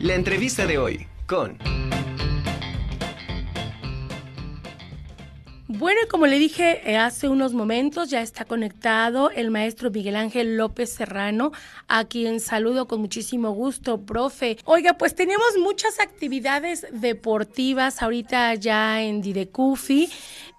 La 0.00 0.14
entrevista 0.14 0.64
de 0.64 0.78
hoy 0.78 1.06
con... 1.26 1.58
Bueno, 5.66 6.00
como 6.08 6.26
le 6.28 6.38
dije 6.38 6.88
eh, 6.88 6.96
hace 6.96 7.28
unos 7.28 7.52
momentos, 7.52 8.08
ya 8.08 8.22
está 8.22 8.44
conectado 8.44 9.30
el 9.30 9.50
maestro 9.50 9.90
Miguel 9.90 10.14
Ángel 10.14 10.56
López 10.56 10.90
Serrano, 10.92 11.50
a 11.88 12.04
quien 12.04 12.38
saludo 12.38 12.86
con 12.86 13.00
muchísimo 13.00 13.50
gusto, 13.50 14.00
profe. 14.00 14.56
Oiga, 14.64 14.94
pues 14.94 15.16
tenemos 15.16 15.58
muchas 15.60 15.98
actividades 15.98 16.86
deportivas 16.92 18.00
ahorita 18.00 18.54
ya 18.54 19.02
en 19.02 19.20
Didecufi. 19.20 20.08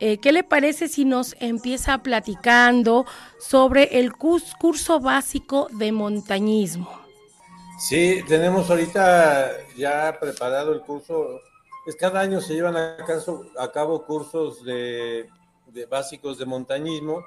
Eh, 0.02 0.18
¿Qué 0.18 0.34
le 0.34 0.44
parece 0.44 0.90
si 0.90 1.06
nos 1.06 1.36
empieza 1.40 1.98
platicando 2.04 3.06
sobre 3.40 4.00
el 4.00 4.12
curso 4.14 5.00
básico 5.00 5.70
de 5.71 5.94
montañismo? 5.94 6.98
Sí, 7.80 8.23
tenemos 8.27 8.70
ahorita 8.70 9.52
ya 9.75 10.18
preparado 10.20 10.74
el 10.74 10.82
curso 10.82 11.42
pues 11.89 11.96
cada 11.96 12.19
año 12.19 12.42
se 12.42 12.54
llevan 12.54 12.78
a, 12.78 13.71
cabo 13.71 14.05
cursos 14.05 14.64
de, 14.64 15.28
básicos 15.89 16.38
de 16.38 16.46
montañismo. 16.46 17.24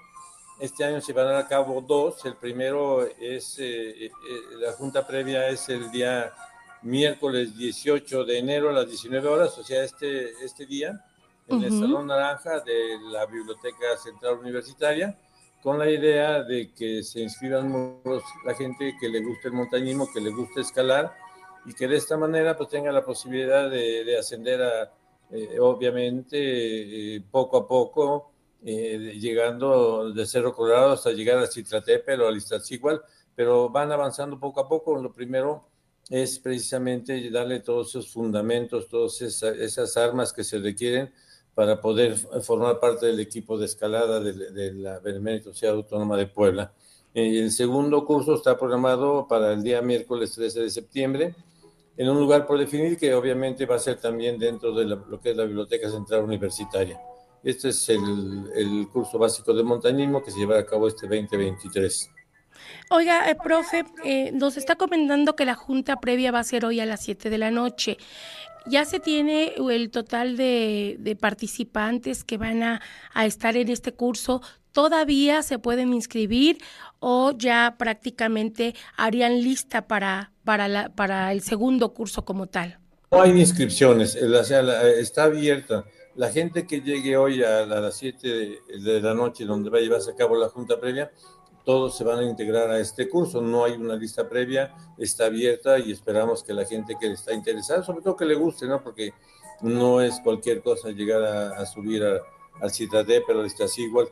Este 0.60 0.84
año 0.84 1.00
se 1.00 1.12
van 1.12 1.34
a 1.34 1.48
cabo 1.48 1.80
dos. 1.80 2.24
El 2.24 2.36
primero 2.36 3.04
es, 3.04 3.58
eh, 3.58 4.04
eh, 4.06 4.10
la 4.60 4.72
junta 4.74 5.04
previa 5.04 5.48
es 5.48 5.68
el 5.68 5.90
día 5.90 6.32
miércoles 6.82 7.56
18 7.56 8.24
de 8.24 8.38
enero 8.38 8.70
a 8.70 8.72
las 8.72 8.86
19 8.86 9.26
horas, 9.26 9.56
o 9.58 9.64
sea, 9.64 9.82
este, 9.82 10.30
este 10.44 10.66
día, 10.66 11.04
en 11.48 11.62
el 11.62 11.70
Salón 11.70 12.06
Naranja 12.06 12.60
de 12.60 12.98
la 13.10 13.26
Biblioteca 13.26 13.96
Central 13.96 14.38
Universitaria, 14.38 15.18
con 15.62 15.78
la 15.78 15.88
idea 15.90 16.42
de 16.42 16.72
que 16.72 17.02
se 17.02 17.20
inscriban 17.20 18.00
la 18.44 18.54
gente 18.54 18.96
que 19.00 19.08
le 19.08 19.22
guste 19.22 19.48
el 19.48 19.54
montañismo, 19.54 20.08
que 20.12 20.20
le 20.20 20.30
guste 20.30 20.60
escalar 20.60 21.14
y 21.64 21.72
que 21.72 21.86
de 21.86 21.96
esta 21.96 22.16
manera 22.16 22.56
pues 22.56 22.68
tenga 22.68 22.90
la 22.90 23.04
posibilidad 23.04 23.70
de, 23.70 24.16
ascender 24.18 24.62
a, 24.62 24.92
eh, 25.30 25.58
obviamente, 25.60 27.16
eh, 27.16 27.22
poco 27.30 27.58
a 27.58 27.68
poco, 27.68 28.32
eh, 28.64 29.16
llegando 29.18 30.12
de 30.12 30.26
Cerro 30.26 30.54
Colorado 30.54 30.92
hasta 30.92 31.12
llegar 31.12 31.38
a 31.38 31.46
Citratepe 31.46 32.14
o 32.16 32.28
a 32.28 32.36
Iztaccíhuatl, 32.36 33.02
pero 33.34 33.70
van 33.70 33.90
avanzando 33.92 34.38
poco 34.38 34.60
a 34.60 34.68
poco. 34.68 35.00
Lo 35.00 35.12
primero 35.12 35.68
es 36.10 36.38
precisamente 36.38 37.30
darle 37.30 37.60
todos 37.60 37.88
esos 37.90 38.10
fundamentos, 38.10 38.88
todas 38.88 39.20
esas, 39.22 39.96
armas 39.96 40.32
que 40.32 40.44
se 40.44 40.58
requieren 40.58 41.12
para 41.54 41.80
poder 41.80 42.16
formar 42.16 42.80
parte 42.80 43.06
del 43.06 43.20
equipo 43.20 43.58
de 43.58 43.66
escalada 43.66 44.20
de, 44.20 44.72
la 44.72 44.98
Benemérita 45.00 45.44
Sociedad 45.44 45.74
Autónoma 45.74 46.16
de 46.16 46.26
Puebla. 46.26 46.72
El 47.14 47.50
segundo 47.50 48.04
curso 48.06 48.34
está 48.34 48.58
programado 48.58 49.26
para 49.28 49.52
el 49.52 49.62
día 49.62 49.82
miércoles 49.82 50.32
13 50.32 50.60
de 50.60 50.70
septiembre 50.70 51.34
en 51.96 52.08
un 52.08 52.18
lugar 52.18 52.46
por 52.46 52.58
definir 52.58 52.96
que 52.96 53.12
obviamente 53.14 53.66
va 53.66 53.76
a 53.76 53.78
ser 53.78 54.00
también 54.00 54.38
dentro 54.38 54.72
de 54.74 54.86
lo 54.86 55.20
que 55.20 55.30
es 55.30 55.36
la 55.36 55.44
Biblioteca 55.44 55.90
Central 55.90 56.24
Universitaria. 56.24 56.98
Este 57.44 57.70
es 57.70 57.88
el, 57.88 58.88
curso 58.92 59.18
básico 59.18 59.52
de 59.52 59.64
montañismo 59.64 60.22
que 60.22 60.30
se 60.30 60.38
llevará 60.38 60.60
a 60.60 60.66
cabo 60.66 60.86
este 60.86 61.06
2023. 61.08 62.10
Oiga, 62.90 63.28
eh, 63.28 63.34
profe, 63.34 63.84
eh, 64.04 64.30
nos 64.32 64.56
está 64.56 64.76
comentando 64.76 65.34
que 65.34 65.44
la 65.44 65.54
junta 65.54 65.98
previa 66.00 66.30
va 66.30 66.38
a 66.38 66.44
ser 66.44 66.64
hoy 66.64 66.78
a 66.78 66.86
las 66.86 67.02
7 67.02 67.30
de 67.30 67.38
la 67.38 67.50
noche. 67.50 67.98
¿Ya 68.66 68.84
se 68.84 69.00
tiene 69.00 69.54
el 69.70 69.90
total 69.90 70.36
de, 70.36 71.16
participantes 71.20 72.24
que 72.24 72.38
van 72.38 72.62
a, 72.62 72.80
estar 73.24 73.56
en 73.56 73.68
este 73.68 73.92
curso? 73.92 74.42
¿Todavía 74.72 75.42
se 75.42 75.58
pueden 75.58 75.92
inscribir 75.92 76.58
o 76.98 77.32
ya 77.32 77.76
prácticamente 77.78 78.74
harían 78.96 79.42
lista 79.42 79.86
para, 79.86 80.32
para 80.44 81.32
el 81.32 81.42
segundo 81.42 81.92
curso 81.92 82.24
como 82.24 82.46
tal? 82.46 82.78
No 83.12 83.20
hay 83.20 83.38
inscripciones, 83.38 84.14
está 84.16 85.24
abierta. 85.24 85.84
La 86.14 86.30
gente 86.30 86.66
que 86.66 86.80
llegue 86.80 87.18
hoy 87.18 87.42
a, 87.42 87.66
las 87.66 87.98
7 87.98 88.60
de, 88.82 89.00
la 89.02 89.12
noche, 89.12 89.44
donde 89.44 89.68
va 89.68 89.78
a 89.78 89.80
llevarse 89.82 90.12
a 90.12 90.14
cabo 90.14 90.34
la 90.36 90.48
junta 90.48 90.80
previa, 90.80 91.12
todos 91.64 91.96
se 91.96 92.04
van 92.04 92.18
a 92.18 92.24
integrar 92.24 92.70
a 92.70 92.78
este 92.78 93.08
curso. 93.08 93.40
No 93.40 93.64
hay 93.64 93.72
una 93.72 93.94
lista 93.94 94.28
previa, 94.28 94.74
está 94.98 95.26
abierta 95.26 95.78
y 95.78 95.92
esperamos 95.92 96.42
que 96.42 96.52
la 96.52 96.64
gente 96.64 96.96
que 96.98 97.12
está 97.12 97.32
interesada, 97.32 97.82
sobre 97.82 98.02
todo 98.02 98.16
que 98.16 98.24
le 98.24 98.34
guste, 98.34 98.66
¿no? 98.66 98.82
Porque 98.82 99.12
no 99.60 100.00
es 100.00 100.20
cualquier 100.20 100.62
cosa 100.62 100.90
llegar 100.90 101.22
a, 101.22 101.64
subir 101.66 102.02
al 102.60 102.70
Citadé, 102.70 103.22
pero 103.26 103.44
está 103.44 103.64
así 103.64 103.82
igual 103.82 104.08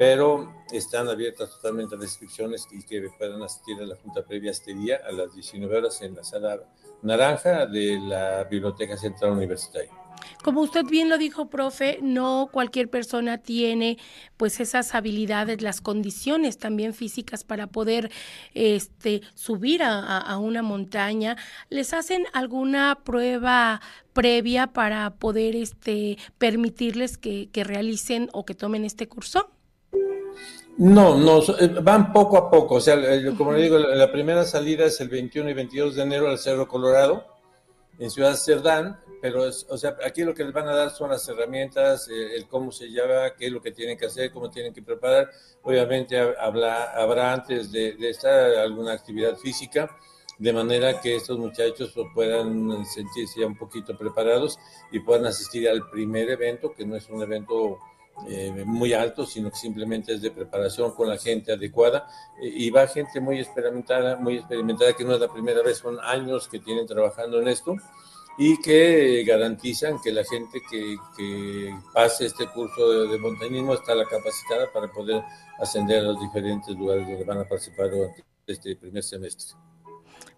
pero 0.00 0.50
están 0.72 1.10
abiertas 1.10 1.50
totalmente 1.50 1.94
las 1.94 2.06
inscripciones 2.06 2.66
y 2.70 2.82
que 2.82 3.10
puedan 3.18 3.42
asistir 3.42 3.76
a 3.82 3.84
la 3.84 3.96
junta 3.96 4.24
previa 4.24 4.50
este 4.50 4.72
día 4.72 4.98
a 5.06 5.12
las 5.12 5.34
19 5.34 5.76
horas 5.76 6.00
en 6.00 6.14
la 6.14 6.24
sala 6.24 6.58
naranja 7.02 7.66
de 7.66 8.00
la 8.00 8.44
Biblioteca 8.44 8.96
Central 8.96 9.32
Universitaria. 9.32 9.90
Como 10.42 10.62
usted 10.62 10.86
bien 10.86 11.10
lo 11.10 11.18
dijo, 11.18 11.50
profe, 11.50 11.98
no 12.00 12.48
cualquier 12.50 12.88
persona 12.88 13.36
tiene 13.36 13.98
pues 14.38 14.58
esas 14.60 14.94
habilidades, 14.94 15.60
las 15.60 15.82
condiciones 15.82 16.56
también 16.56 16.94
físicas 16.94 17.44
para 17.44 17.66
poder 17.66 18.10
este, 18.54 19.20
subir 19.34 19.82
a, 19.82 20.38
una 20.38 20.62
montaña. 20.62 21.36
¿Les 21.68 21.92
hacen 21.92 22.24
alguna 22.32 23.00
prueba 23.04 23.82
previa 24.14 24.68
para 24.68 25.10
poder 25.16 25.56
este, 25.56 26.16
permitirles 26.38 27.18
que, 27.18 27.50
que 27.52 27.64
realicen 27.64 28.30
o 28.32 28.46
que 28.46 28.54
tomen 28.54 28.86
este 28.86 29.06
curso? 29.06 29.50
No, 30.80 31.14
no, 31.14 31.42
eh, 31.58 31.68
van 31.82 32.10
poco 32.10 32.38
a 32.38 32.50
poco. 32.50 32.76
O 32.76 32.80
sea, 32.80 32.96
como 33.36 33.52
le 33.52 33.60
digo, 33.60 33.76
la 33.78 34.10
primera 34.10 34.44
salida 34.44 34.86
es 34.86 34.98
el 35.02 35.10
21 35.10 35.50
y 35.50 35.52
22 35.52 35.94
de 35.94 36.02
enero 36.02 36.26
al 36.30 36.38
Cerro 36.38 36.66
Colorado, 36.66 37.26
en 37.98 38.10
Ciudad 38.10 38.34
Cerdán, 38.34 38.98
pero 39.20 39.42
o 39.42 39.76
sea, 39.76 39.98
aquí 40.02 40.24
lo 40.24 40.34
que 40.34 40.42
les 40.42 40.54
van 40.54 40.68
a 40.68 40.74
dar 40.74 40.88
son 40.88 41.10
las 41.10 41.28
herramientas, 41.28 42.08
eh, 42.08 42.34
el, 42.34 42.48
cómo 42.48 42.72
se 42.72 42.88
lleva, 42.88 43.34
qué 43.36 43.48
es 43.48 43.52
lo 43.52 43.60
que 43.60 43.72
tienen 43.72 43.98
que 43.98 44.06
hacer, 44.06 44.32
cómo 44.32 44.48
tienen 44.48 44.72
que 44.72 44.80
preparar. 44.80 45.30
Obviamente 45.60 46.18
habrá, 46.18 46.94
habrá 46.94 47.34
antes 47.34 47.70
de, 47.70 47.92
de 47.92 48.08
esta 48.08 48.62
alguna 48.62 48.94
actividad 48.94 49.36
física, 49.36 49.94
de 50.38 50.52
manera 50.54 50.98
que 50.98 51.14
estos 51.14 51.38
muchachos 51.38 51.92
puedan 52.14 52.86
sentirse 52.86 53.40
ya 53.40 53.46
un 53.46 53.58
poquito 53.58 53.98
preparados 53.98 54.58
y 54.90 55.00
puedan 55.00 55.26
asistir 55.26 55.68
al 55.68 55.90
primer 55.90 56.30
evento, 56.30 56.72
que 56.72 56.86
no 56.86 56.96
es 56.96 57.06
un 57.10 57.20
evento 57.20 57.78
eh, 58.28 58.64
muy 58.66 58.92
alto, 58.92 59.26
sino 59.26 59.50
que 59.50 59.56
simplemente 59.56 60.14
es 60.14 60.22
de 60.22 60.30
preparación 60.30 60.92
con 60.92 61.08
la 61.08 61.18
gente 61.18 61.52
adecuada 61.52 62.06
y 62.40 62.70
va 62.70 62.86
gente 62.86 63.20
muy 63.20 63.38
experimentada, 63.38 64.16
muy 64.16 64.36
experimentada, 64.36 64.92
que 64.94 65.04
no 65.04 65.14
es 65.14 65.20
la 65.20 65.32
primera 65.32 65.62
vez, 65.62 65.78
son 65.78 65.98
años 66.00 66.48
que 66.48 66.58
tienen 66.58 66.86
trabajando 66.86 67.40
en 67.40 67.48
esto 67.48 67.74
y 68.38 68.60
que 68.60 69.24
garantizan 69.24 70.00
que 70.00 70.12
la 70.12 70.24
gente 70.24 70.60
que, 70.70 71.74
pase 71.92 72.26
este 72.26 72.46
curso 72.48 72.90
de, 72.90 73.08
de, 73.08 73.18
montañismo 73.18 73.74
está 73.74 73.94
la 73.94 74.04
capacitada 74.04 74.70
para 74.72 74.90
poder 74.90 75.22
ascender 75.58 76.00
a 76.00 76.08
los 76.08 76.20
diferentes 76.20 76.74
lugares 76.76 77.06
donde 77.06 77.24
van 77.24 77.38
a 77.38 77.44
participar 77.44 77.90
durante 77.90 78.24
este 78.46 78.76
primer 78.76 79.02
semestre. 79.02 79.54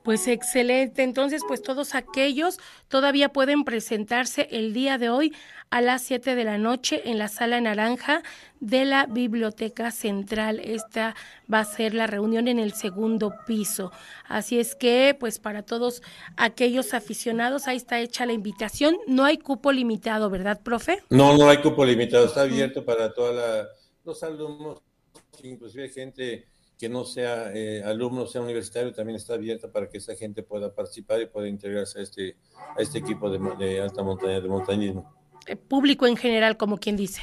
Pues 0.02 0.26
excelente. 0.26 1.02
Entonces, 1.02 1.42
pues 1.46 1.62
todos 1.62 1.94
aquellos 1.94 2.58
todavía 2.88 3.28
pueden 3.28 3.64
presentarse 3.64 4.48
el 4.50 4.72
día 4.72 4.98
de 4.98 5.10
hoy 5.10 5.32
a 5.70 5.80
las 5.80 6.02
7 6.02 6.34
de 6.34 6.44
la 6.44 6.58
noche 6.58 7.02
en 7.06 7.18
la 7.18 7.28
sala 7.28 7.60
naranja 7.60 8.22
de 8.60 8.84
la 8.84 9.06
Biblioteca 9.06 9.90
Central. 9.90 10.60
Esta 10.60 11.14
va 11.52 11.60
a 11.60 11.64
ser 11.64 11.94
la 11.94 12.06
reunión 12.06 12.46
en 12.46 12.58
el 12.58 12.74
segundo 12.74 13.32
piso. 13.46 13.90
Así 14.28 14.58
es 14.58 14.74
que, 14.74 15.16
pues 15.18 15.38
para 15.38 15.62
todos 15.62 16.02
aquellos 16.36 16.94
aficionados, 16.94 17.68
ahí 17.68 17.76
está 17.76 18.00
hecha 18.00 18.26
la 18.26 18.32
invitación. 18.32 18.96
No 19.06 19.24
hay 19.24 19.38
cupo 19.38 19.72
limitado, 19.72 20.28
¿verdad, 20.28 20.60
profe? 20.62 20.98
No, 21.08 21.38
no 21.38 21.48
hay 21.48 21.58
cupo 21.62 21.84
limitado. 21.84 22.26
Está 22.26 22.42
abierto 22.42 22.84
para 22.84 23.14
todos 23.14 23.68
los 24.04 24.22
alumnos, 24.22 24.82
inclusive 25.42 25.88
gente 25.88 26.48
que 26.82 26.88
no 26.88 27.04
sea 27.04 27.52
eh, 27.54 27.80
alumno, 27.84 28.26
sea 28.26 28.40
universitario, 28.40 28.92
también 28.92 29.14
está 29.14 29.34
abierta 29.34 29.70
para 29.70 29.88
que 29.88 29.98
esa 29.98 30.16
gente 30.16 30.42
pueda 30.42 30.74
participar 30.74 31.20
y 31.20 31.26
pueda 31.26 31.46
integrarse 31.46 32.00
a 32.00 32.02
este, 32.02 32.36
a 32.76 32.82
este 32.82 32.98
equipo 32.98 33.30
de, 33.30 33.80
alta 33.80 34.02
montaña, 34.02 34.40
de 34.40 34.48
montañismo. 34.48 35.14
El 35.46 35.58
público 35.58 36.08
en 36.08 36.16
general, 36.16 36.56
como 36.56 36.78
quien 36.78 36.96
dice. 36.96 37.22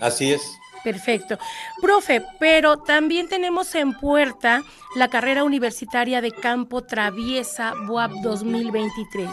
Así 0.00 0.32
es. 0.32 0.40
Perfecto. 0.82 1.38
Profe, 1.82 2.24
pero 2.40 2.78
también 2.78 3.28
tenemos 3.28 3.74
en 3.74 3.92
puerta 3.92 4.62
la 4.96 5.08
carrera 5.08 5.44
universitaria 5.44 6.22
de 6.22 6.32
campo 6.32 6.80
traviesa 6.80 7.74
BUAP 7.86 8.22
2023. 8.22 9.28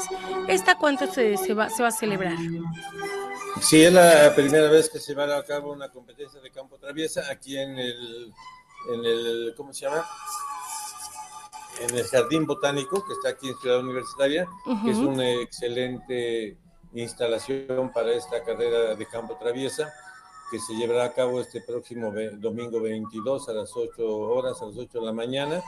¿Esta 0.50 0.78
cuánto 0.78 1.08
se, 1.08 1.38
se, 1.38 1.54
va, 1.54 1.70
se 1.70 1.82
va 1.82 1.88
a 1.88 1.92
celebrar? 1.92 2.36
Sí, 3.62 3.84
es 3.84 3.94
la 3.94 4.36
primera 4.36 4.70
vez 4.70 4.90
que 4.90 5.00
se 5.00 5.14
va 5.14 5.38
a 5.38 5.44
cabo 5.46 5.72
una 5.72 5.90
competencia 5.90 6.42
de 6.42 6.52
campo 6.52 6.78
traviesa 6.78 7.24
aquí 7.32 7.58
en 7.58 7.80
el 7.80 8.34
en 8.88 9.06
el, 9.06 9.54
¿cómo 9.56 9.74
se 9.74 9.86
llama? 9.86 10.06
En 11.82 11.96
el 11.96 12.06
Jardín 12.08 12.46
Botánico, 12.46 13.06
que 13.06 13.14
está 13.14 13.30
aquí 13.30 13.50
en 13.50 13.58
Ciudad 13.58 13.80
Universitaria, 13.80 14.48
que 14.84 14.92
es 14.92 14.98
una 14.98 15.30
excelente 15.32 16.58
instalación 16.94 17.92
para 17.94 18.12
esta 18.12 18.44
carrera 18.44 18.96
de 18.96 19.06
campo 19.06 19.38
traviesa, 19.40 19.92
que 20.52 20.60
se 20.60 20.74
llevará 20.74 21.06
a 21.06 21.14
cabo 21.14 21.40
este 21.40 21.62
próximo 21.62 22.12
domingo 22.34 22.82
22 22.82 23.50
a 23.50 23.54
las 23.54 23.72
8 23.76 24.06
horas, 24.06 24.62
a 24.62 24.66
las 24.66 24.78
8 24.78 25.00
de 25.00 25.06
la 25.06 25.14
mañana. 25.14 25.62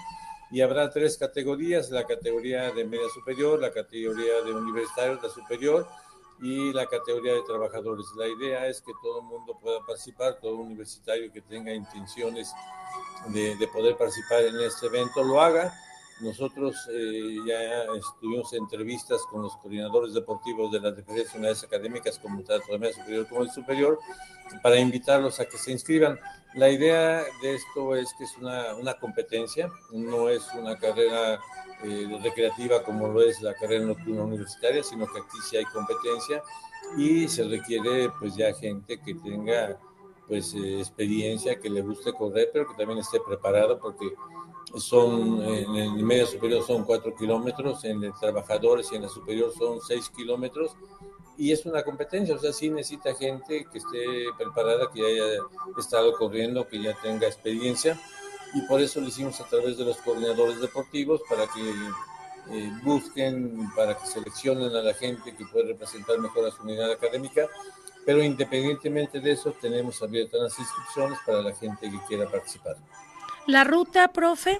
y 0.53 0.59
habrá 0.59 0.89
tres 0.89 1.17
categorías, 1.17 1.91
la 1.91 2.05
categoría 2.05 2.71
de 2.71 2.83
media 2.83 3.07
superior, 3.13 3.57
la 3.61 3.71
categoría 3.71 4.41
de 4.43 4.51
universitarios, 4.51 5.23
la 5.23 5.29
superior, 5.29 5.87
y 6.41 6.73
la 6.73 6.87
categoría 6.87 7.33
de 7.33 7.43
trabajadores. 7.43 8.05
La 8.17 8.27
idea 8.27 8.67
es 8.67 8.81
que 8.81 8.91
todo 9.01 9.19
el 9.19 9.25
mundo 9.25 9.57
pueda 9.61 9.79
participar, 9.85 10.39
todo 10.41 10.55
universitario 10.55 11.31
que 11.31 11.41
tenga 11.41 11.71
intenciones 11.71 12.51
de, 13.27 13.55
de 13.55 13.67
poder 13.67 13.95
participar 13.95 14.43
en 14.43 14.59
este 14.59 14.87
evento 14.87 15.23
lo 15.23 15.39
haga. 15.39 15.71
Nosotros 16.21 16.87
eh, 16.91 17.37
ya 17.47 17.83
estuvimos 17.97 18.53
en 18.53 18.63
entrevistas 18.63 19.21
con 19.29 19.41
los 19.41 19.55
coordinadores 19.57 20.13
deportivos 20.13 20.71
de 20.71 20.79
las 20.79 20.95
diferentes 20.95 21.33
unidades 21.33 21.63
académicas, 21.63 22.19
como 22.19 22.43
tanto 22.43 22.71
de 22.71 22.77
media 22.77 22.93
superior 22.93 23.27
como 23.27 23.41
el 23.41 23.51
superior, 23.51 23.99
para 24.61 24.79
invitarlos 24.79 25.39
a 25.39 25.45
que 25.45 25.57
se 25.57 25.71
inscriban. 25.71 26.19
La 26.53 26.69
idea 26.69 27.23
de 27.41 27.55
esto 27.55 27.95
es 27.95 28.13
que 28.17 28.25
es 28.25 28.37
una, 28.37 28.75
una 28.75 28.93
competencia, 28.95 29.71
no 29.91 30.29
es 30.29 30.47
una 30.53 30.77
carrera 30.77 31.39
eh, 31.83 32.19
recreativa 32.21 32.83
como 32.83 33.07
lo 33.07 33.21
es 33.21 33.41
la 33.41 33.55
carrera 33.55 33.85
nocturna 33.85 34.23
universitaria, 34.23 34.83
sino 34.83 35.07
que 35.07 35.19
aquí 35.19 35.37
sí 35.49 35.57
hay 35.57 35.65
competencia 35.65 36.43
y 36.97 37.27
se 37.27 37.43
requiere 37.45 38.09
pues 38.19 38.35
ya 38.35 38.53
gente 38.53 38.99
que 38.99 39.15
tenga 39.15 39.79
pues 40.31 40.53
eh, 40.53 40.79
experiencia, 40.79 41.59
que 41.59 41.69
le 41.69 41.81
guste 41.81 42.13
correr, 42.13 42.51
pero 42.53 42.65
que 42.65 42.75
también 42.75 42.99
esté 42.99 43.19
preparado 43.19 43.77
porque 43.77 44.13
son 44.77 45.43
en 45.43 45.75
el 45.75 46.05
medio 46.05 46.25
superior 46.25 46.65
son 46.65 46.85
cuatro 46.85 47.13
kilómetros, 47.13 47.83
en 47.83 48.01
el 48.01 48.13
trabajadores 48.17 48.89
y 48.93 48.95
en 48.95 49.01
la 49.01 49.09
superior 49.09 49.51
son 49.53 49.81
seis 49.81 50.09
kilómetros 50.09 50.71
y 51.37 51.51
es 51.51 51.65
una 51.65 51.83
competencia, 51.83 52.33
o 52.33 52.39
sea, 52.39 52.53
sí 52.53 52.69
necesita 52.69 53.13
gente 53.13 53.67
que 53.69 53.79
esté 53.79 54.27
preparada, 54.37 54.89
que 54.89 55.05
haya 55.05 55.43
estado 55.77 56.13
corriendo, 56.13 56.65
que 56.65 56.81
ya 56.81 56.97
tenga 57.01 57.27
experiencia 57.27 57.99
y 58.53 58.61
por 58.67 58.79
eso 58.79 59.01
lo 59.01 59.07
hicimos 59.07 59.37
a 59.41 59.49
través 59.49 59.77
de 59.77 59.83
los 59.83 59.97
coordinadores 59.97 60.61
deportivos 60.61 61.19
para 61.29 61.45
que 61.47 62.55
eh, 62.55 62.71
busquen, 62.83 63.69
para 63.75 63.97
que 63.97 64.07
seleccionen 64.07 64.73
a 64.73 64.81
la 64.81 64.93
gente 64.93 65.35
que 65.35 65.45
puede 65.45 65.73
representar 65.73 66.17
mejor 66.19 66.45
a 66.45 66.51
su 66.51 66.63
unidad 66.63 66.89
académica, 66.89 67.49
pero 68.05 68.23
independientemente 68.23 69.19
de 69.19 69.31
eso 69.31 69.53
tenemos 69.59 70.01
abiertas 70.01 70.41
las 70.41 70.59
inscripciones 70.59 71.19
para 71.25 71.41
la 71.41 71.53
gente 71.53 71.89
que 71.89 71.99
quiera 72.07 72.29
participar. 72.29 72.77
La 73.47 73.63
ruta, 73.63 74.07
profe. 74.09 74.59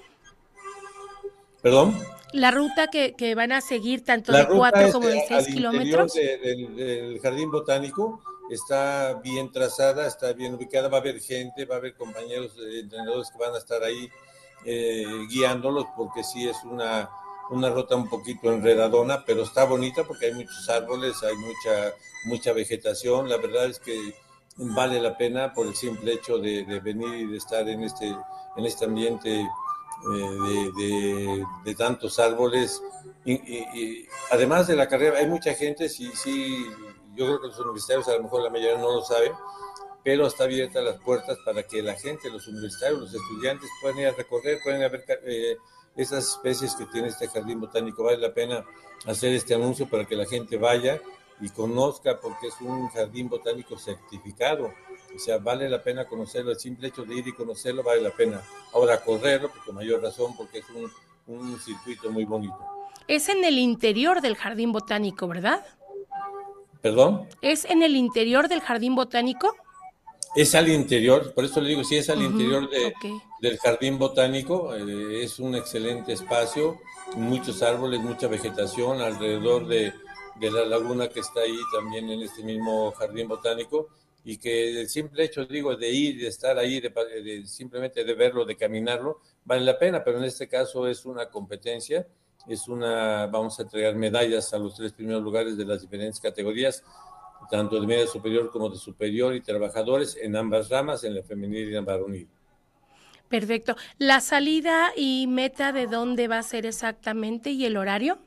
¿Perdón? 1.61 1.97
La 2.33 2.51
ruta 2.51 2.87
que, 2.87 3.13
que 3.15 3.35
van 3.35 3.51
a 3.51 3.61
seguir 3.61 4.03
tanto 4.03 4.31
de 4.31 4.47
4 4.47 4.91
como 4.91 5.07
de 5.07 5.23
6 5.27 5.47
kilómetros. 5.47 6.13
del 6.13 7.19
jardín 7.21 7.51
botánico 7.51 8.21
está 8.49 9.13
bien 9.23 9.51
trazada, 9.51 10.07
está 10.07 10.33
bien 10.33 10.55
ubicada, 10.55 10.89
va 10.89 10.97
a 10.97 11.01
haber 11.01 11.19
gente, 11.19 11.65
va 11.65 11.75
a 11.75 11.77
haber 11.77 11.95
compañeros 11.95 12.55
eh, 12.57 12.81
entrenadores 12.81 13.29
que 13.31 13.37
van 13.37 13.53
a 13.53 13.57
estar 13.57 13.83
ahí 13.83 14.09
eh, 14.65 15.05
guiándolos 15.29 15.85
porque 15.95 16.23
sí 16.23 16.47
es 16.47 16.57
una, 16.63 17.09
una 17.51 17.69
ruta 17.69 17.95
un 17.95 18.09
poquito 18.09 18.51
enredadona, 18.51 19.23
pero 19.25 19.43
está 19.43 19.65
bonita 19.65 20.03
porque 20.03 20.27
hay 20.27 20.33
muchos 20.33 20.69
árboles, 20.69 21.21
hay 21.23 21.35
mucha, 21.35 21.93
mucha 22.25 22.53
vegetación, 22.53 23.29
la 23.29 23.37
verdad 23.37 23.65
es 23.65 23.79
que 23.79 24.15
vale 24.57 25.01
la 25.01 25.17
pena 25.17 25.53
por 25.53 25.67
el 25.67 25.75
simple 25.75 26.13
hecho 26.13 26.37
de, 26.37 26.63
venir 26.83 27.13
y 27.13 27.27
de 27.27 27.37
estar 27.37 27.67
en 27.67 27.83
este, 27.83 28.07
en 28.07 28.65
este 28.65 28.85
ambiente 28.85 29.41
eh, 29.41 31.43
de, 31.65 31.75
tantos 31.75 32.19
árboles. 32.19 32.81
Y, 33.25 34.07
además 34.31 34.67
de 34.67 34.75
la 34.75 34.87
carrera, 34.87 35.19
hay 35.19 35.27
mucha 35.27 35.53
gente, 35.53 35.89
sí, 35.89 36.11
sí, 36.15 36.65
yo 37.15 37.25
creo 37.25 37.41
que 37.41 37.47
los 37.47 37.59
universitarios 37.59 38.07
a 38.07 38.15
lo 38.15 38.23
mejor 38.23 38.43
la 38.43 38.49
mayoría 38.49 38.77
no 38.77 38.91
lo 38.91 39.03
saben, 39.03 39.33
pero 40.03 40.27
está 40.27 40.45
abierta 40.45 40.81
las 40.81 40.99
puertas 40.99 41.37
para 41.45 41.63
que 41.63 41.81
la 41.81 41.93
gente, 41.95 42.29
los 42.29 42.47
universitarios, 42.47 43.01
los 43.01 43.13
estudiantes 43.13 43.69
puedan 43.81 43.99
ir 43.99 44.07
a 44.07 44.11
recorrer, 44.11 44.59
pueden 44.63 44.79
ver 44.79 45.05
eh, 45.25 45.57
esas 45.95 46.29
especies 46.29 46.75
que 46.75 46.85
tiene 46.87 47.09
este 47.09 47.27
jardín 47.27 47.59
botánico. 47.59 48.03
Vale 48.03 48.17
la 48.17 48.33
pena 48.33 48.65
hacer 49.05 49.33
este 49.33 49.53
anuncio 49.53 49.87
para 49.87 50.05
que 50.05 50.15
la 50.15 50.25
gente 50.25 50.57
vaya 50.57 50.99
y 51.39 51.49
conozca, 51.49 52.19
porque 52.19 52.47
es 52.47 52.61
un 52.61 52.87
jardín 52.89 53.29
botánico 53.29 53.77
certificado. 53.77 54.73
O 55.15 55.19
sea, 55.19 55.37
vale 55.37 55.69
la 55.69 55.83
pena 55.83 56.05
conocerlo. 56.05 56.51
El 56.51 56.59
simple 56.59 56.87
hecho 56.87 57.03
de 57.03 57.15
ir 57.15 57.27
y 57.27 57.33
conocerlo 57.33 57.83
vale 57.83 58.01
la 58.01 58.11
pena. 58.11 58.41
Ahora, 58.73 59.01
correrlo, 59.01 59.49
porque 59.49 59.65
con 59.65 59.75
mayor 59.75 60.01
razón, 60.01 60.35
porque 60.35 60.59
es 60.59 60.65
un, 60.69 60.91
un 61.27 61.59
circuito 61.59 62.09
muy 62.11 62.25
bonito. 62.25 62.57
Es 63.07 63.27
en 63.29 63.43
el 63.43 63.57
interior 63.59 64.21
del 64.21 64.35
jardín 64.35 64.71
botánico, 64.71 65.27
¿verdad? 65.27 65.65
¿Perdón? 66.81 67.27
¿Es 67.41 67.65
en 67.65 67.83
el 67.83 67.95
interior 67.95 68.47
del 68.47 68.61
jardín 68.61 68.95
botánico? 68.95 69.55
Es 70.33 70.55
al 70.55 70.69
interior, 70.69 71.33
por 71.33 71.43
eso 71.43 71.59
le 71.59 71.69
digo, 71.69 71.83
sí 71.83 71.97
es 71.97 72.09
al 72.09 72.21
interior 72.21 72.69
de, 72.69 72.93
del 73.41 73.57
jardín 73.57 73.97
botánico, 73.99 74.73
eh, 74.73 75.23
es 75.23 75.39
un 75.39 75.55
excelente 75.55 76.13
espacio, 76.13 76.79
muchos 77.15 77.61
árboles, 77.61 77.99
mucha 77.99 78.27
vegetación 78.27 79.01
alrededor 79.01 79.67
de, 79.67 79.93
de, 80.39 80.51
la 80.51 80.65
laguna 80.65 81.09
que 81.09 81.19
está 81.19 81.41
ahí 81.41 81.59
también 81.73 82.09
en 82.09 82.21
este 82.21 82.43
mismo 82.43 82.91
jardín 82.91 83.27
botánico 83.27 83.89
y 84.23 84.37
que 84.37 84.79
el 84.81 84.87
simple 84.87 85.25
hecho, 85.25 85.45
digo, 85.45 85.75
de 85.75 85.89
ir, 85.89 86.21
de 86.21 86.27
estar 86.27 86.57
ahí, 86.57 86.79
de, 86.79 87.45
simplemente 87.45 88.05
de 88.05 88.13
verlo, 88.13 88.45
de 88.45 88.55
caminarlo, 88.55 89.19
vale 89.43 89.65
la 89.65 89.77
pena, 89.77 90.01
pero 90.01 90.17
en 90.19 90.23
este 90.23 90.47
caso 90.47 90.87
es 90.87 91.05
una 91.05 91.29
competencia 91.29 92.07
es 92.47 92.67
una, 92.67 93.27
vamos 93.27 93.59
a 93.59 93.63
entregar 93.63 93.95
medallas 93.95 94.53
a 94.53 94.57
los 94.57 94.75
tres 94.75 94.93
primeros 94.93 95.21
lugares 95.21 95.57
de 95.57 95.65
las 95.65 95.81
diferentes 95.81 96.19
categorías, 96.19 96.83
tanto 97.51 97.79
de 97.79 97.85
media 97.85 98.07
superior 98.07 98.49
como 98.49 98.69
de 98.69 98.77
superior 98.77 99.35
y 99.35 99.41
trabajadores 99.41 100.17
en 100.19 100.37
ambas 100.37 100.69
ramas, 100.69 101.03
en 101.03 101.13
la 101.13 101.21
femenil 101.21 101.65
y 101.65 101.75
en 101.75 101.85
la 101.85 101.91
varonil. 101.91 102.27
Perfecto. 103.27 103.75
¿La 103.97 104.21
salida 104.21 104.91
y 104.95 105.27
meta 105.27 105.73
de 105.73 105.87
dónde 105.87 106.27
va 106.29 106.39
a 106.39 106.43
ser 106.43 106.65
exactamente 106.65 107.51
y 107.51 107.65
el 107.65 107.75
horario? 107.75 108.19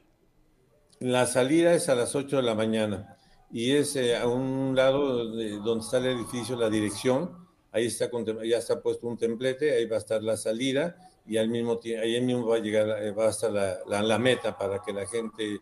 La 1.01 1.27
salida 1.27 1.75
es 1.75 1.89
a 1.89 1.95
las 1.95 2.15
8 2.15 2.37
de 2.37 2.43
la 2.43 2.55
mañana 2.55 3.17
y 3.51 3.73
es 3.73 3.97
eh, 3.97 4.17
a 4.17 4.27
un 4.27 4.75
lado 4.77 5.25
donde 5.25 5.85
está 5.85 5.99
el 5.99 6.07
edificio, 6.07 6.57
la 6.57 6.69
dirección. 6.69 7.47
Ahí 7.73 7.87
está, 7.87 8.11
ya 8.45 8.59
está 8.59 8.81
puesto 8.81 9.07
un 9.07 9.17
templete, 9.17 9.75
ahí 9.75 9.87
va 9.87 9.97
a 9.97 10.01
estar 10.01 10.23
la 10.23 10.37
salida 10.37 10.97
y 11.27 11.39
al 11.39 11.49
mismo 11.49 11.79
tiempo, 11.79 12.05
ahí 12.05 12.21
mismo 12.21 12.47
va 12.47 12.57
a 12.57 12.61
llegar, 12.61 13.03
eh, 13.03 13.11
va 13.11 13.27
a 13.27 13.31
estar 13.31 13.51
la, 13.51 14.03
la, 14.03 14.19
meta 14.19 14.57
para 14.57 14.81
que 14.83 14.93
la 14.93 15.07
gente 15.07 15.61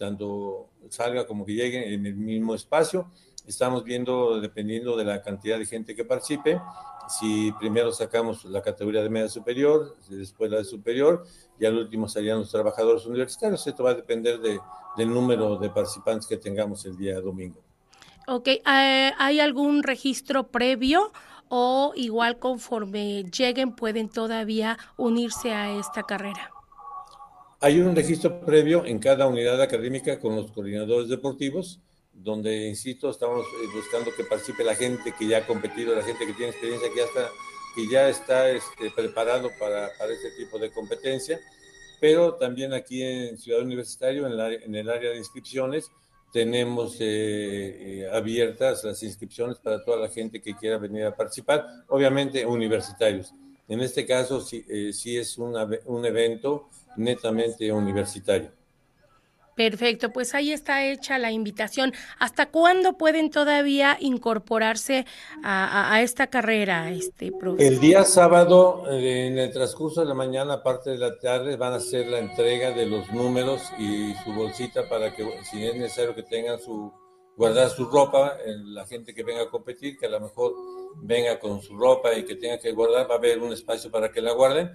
tanto 0.00 0.70
salga 0.88 1.26
como 1.26 1.44
que 1.44 1.52
llegue 1.52 1.92
en 1.92 2.06
el 2.06 2.14
mismo 2.14 2.54
espacio. 2.54 3.10
Estamos 3.46 3.84
viendo, 3.84 4.40
dependiendo 4.40 4.96
de 4.96 5.04
la 5.04 5.20
cantidad 5.20 5.58
de 5.58 5.66
gente 5.66 5.94
que 5.94 6.06
participe, 6.06 6.58
si 7.06 7.52
primero 7.60 7.92
sacamos 7.92 8.46
la 8.46 8.62
categoría 8.62 9.02
de 9.02 9.10
media 9.10 9.28
superior, 9.28 9.98
después 10.08 10.50
la 10.50 10.56
de 10.58 10.64
superior, 10.64 11.26
y 11.58 11.66
al 11.66 11.76
último 11.76 12.08
serían 12.08 12.38
los 12.38 12.50
trabajadores 12.50 13.04
universitarios. 13.04 13.66
Esto 13.66 13.84
va 13.84 13.90
a 13.90 13.94
depender 13.94 14.40
de, 14.40 14.58
del 14.96 15.10
número 15.10 15.58
de 15.58 15.68
participantes 15.68 16.26
que 16.26 16.38
tengamos 16.38 16.86
el 16.86 16.96
día 16.96 17.20
domingo. 17.20 17.60
Ok, 18.26 18.48
eh, 18.48 18.62
¿hay 19.18 19.40
algún 19.40 19.82
registro 19.82 20.48
previo 20.48 21.12
o 21.48 21.92
igual 21.94 22.38
conforme 22.38 23.24
lleguen 23.24 23.74
pueden 23.74 24.08
todavía 24.08 24.78
unirse 24.96 25.52
a 25.52 25.78
esta 25.78 26.04
carrera? 26.04 26.50
Hay 27.62 27.78
un 27.78 27.94
registro 27.94 28.40
previo 28.40 28.86
en 28.86 28.98
cada 28.98 29.26
unidad 29.26 29.60
académica 29.60 30.18
con 30.18 30.34
los 30.34 30.50
coordinadores 30.50 31.10
deportivos, 31.10 31.78
donde, 32.14 32.68
insisto, 32.68 33.10
estamos 33.10 33.44
eh, 33.44 33.66
buscando 33.74 34.10
que 34.16 34.24
participe 34.24 34.64
la 34.64 34.74
gente 34.74 35.12
que 35.18 35.26
ya 35.26 35.38
ha 35.38 35.46
competido, 35.46 35.94
la 35.94 36.02
gente 36.02 36.24
que 36.24 36.32
tiene 36.32 36.52
experiencia, 36.52 36.88
que 36.88 36.96
ya 36.96 37.04
está, 37.04 37.28
que 37.76 37.88
ya 37.90 38.08
está 38.08 38.50
este, 38.50 38.90
preparado 38.90 39.50
para, 39.58 39.90
para 39.98 40.10
este 40.10 40.30
tipo 40.38 40.58
de 40.58 40.70
competencia. 40.70 41.38
Pero 42.00 42.36
también 42.36 42.72
aquí 42.72 43.02
en 43.02 43.36
Ciudad 43.36 43.60
Universitario, 43.60 44.26
en, 44.26 44.62
en 44.62 44.74
el 44.74 44.88
área 44.88 45.10
de 45.10 45.18
inscripciones, 45.18 45.90
tenemos 46.32 46.96
eh, 47.00 48.04
eh, 48.04 48.10
abiertas 48.10 48.84
las 48.84 49.02
inscripciones 49.02 49.58
para 49.58 49.84
toda 49.84 49.98
la 49.98 50.08
gente 50.08 50.40
que 50.40 50.56
quiera 50.56 50.78
venir 50.78 51.04
a 51.04 51.14
participar, 51.14 51.66
obviamente 51.88 52.46
universitarios. 52.46 53.34
En 53.68 53.80
este 53.80 54.06
caso 54.06 54.40
sí, 54.40 54.64
eh, 54.66 54.92
sí 54.94 55.18
es 55.18 55.36
un 55.36 56.06
evento 56.06 56.68
netamente 56.96 57.72
universitario. 57.72 58.50
Perfecto, 59.60 60.10
pues 60.10 60.34
ahí 60.34 60.52
está 60.52 60.86
hecha 60.86 61.18
la 61.18 61.32
invitación. 61.32 61.92
¿Hasta 62.18 62.50
cuándo 62.50 62.96
pueden 62.96 63.28
todavía 63.28 63.98
incorporarse 64.00 65.04
a, 65.44 66.00
esta 66.02 66.28
carrera, 66.28 66.90
este 66.90 67.30
El 67.58 67.78
día 67.78 68.04
sábado, 68.04 68.84
eh, 68.90 69.26
en 69.26 69.38
el 69.38 69.52
transcurso 69.52 70.00
de 70.00 70.06
la 70.06 70.14
mañana, 70.14 70.62
parte 70.62 70.88
de 70.88 70.96
la 70.96 71.18
tarde, 71.18 71.56
van 71.56 71.74
a 71.74 71.76
hacer 71.76 72.06
la 72.06 72.20
entrega 72.20 72.70
de 72.70 72.86
los 72.86 73.12
números 73.12 73.60
y 73.78 74.14
su 74.24 74.32
bolsita 74.32 74.88
para 74.88 75.14
que, 75.14 75.28
si 75.50 75.66
es 75.66 75.74
necesario, 75.74 76.14
que 76.14 76.22
tengan 76.22 76.58
su 76.58 76.90
guardar 77.36 77.68
su 77.68 77.84
ropa, 77.84 78.38
la 78.46 78.86
gente 78.86 79.12
que 79.12 79.22
venga 79.24 79.42
a 79.42 79.50
competir, 79.50 79.98
que 79.98 80.06
a 80.06 80.10
lo 80.10 80.20
mejor 80.20 80.54
venga 81.02 81.38
con 81.38 81.60
su 81.60 81.76
ropa 81.76 82.14
y 82.14 82.24
que 82.24 82.36
tenga 82.36 82.58
que 82.58 82.72
guardar, 82.72 83.10
va 83.10 83.16
a 83.16 83.18
haber 83.18 83.38
un 83.40 83.52
espacio 83.52 83.90
para 83.90 84.10
que 84.10 84.22
la 84.22 84.32
guarden 84.32 84.70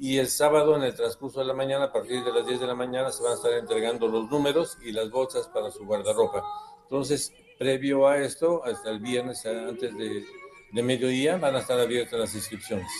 y 0.00 0.16
el 0.16 0.28
sábado 0.28 0.76
en 0.76 0.82
el 0.82 0.94
transcurso 0.94 1.40
de 1.40 1.46
la 1.46 1.52
mañana, 1.52 1.84
a 1.84 1.92
partir 1.92 2.24
de 2.24 2.32
las 2.32 2.46
10 2.46 2.60
de 2.60 2.66
la 2.66 2.74
mañana, 2.74 3.12
se 3.12 3.22
van 3.22 3.32
a 3.32 3.34
estar 3.34 3.52
entregando 3.52 4.08
los 4.08 4.30
números 4.30 4.78
y 4.82 4.92
las 4.92 5.10
bolsas 5.10 5.46
para 5.48 5.70
su 5.70 5.84
guardarropa. 5.84 6.42
Entonces, 6.84 7.34
previo 7.58 8.08
a 8.08 8.16
esto, 8.16 8.64
hasta 8.64 8.88
el 8.88 8.98
viernes, 9.00 9.44
antes 9.44 9.94
de, 9.94 10.24
de 10.72 10.82
mediodía, 10.82 11.36
van 11.36 11.54
a 11.54 11.58
estar 11.58 11.78
abiertas 11.78 12.18
las 12.18 12.34
inscripciones. 12.34 12.90